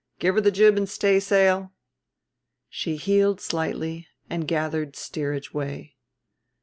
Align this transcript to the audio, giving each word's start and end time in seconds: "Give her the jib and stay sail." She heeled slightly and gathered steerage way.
"Give 0.17 0.33
her 0.33 0.41
the 0.41 0.49
jib 0.49 0.77
and 0.77 0.89
stay 0.89 1.19
sail." 1.19 1.73
She 2.69 2.95
heeled 2.95 3.39
slightly 3.39 4.07
and 4.31 4.47
gathered 4.47 4.95
steerage 4.95 5.53
way. 5.53 5.95